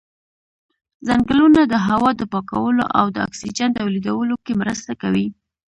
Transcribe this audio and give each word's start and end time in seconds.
ځنګلونه 1.07 1.61
د 1.67 1.73
هوا 1.87 2.11
د 2.19 2.21
پاکولو 2.33 2.83
او 2.99 3.05
د 3.15 3.17
اکسیجن 3.27 3.69
تولیدولو 3.79 4.35
کې 4.45 4.53
مرسته 4.61 4.91
کوي. 5.01 5.27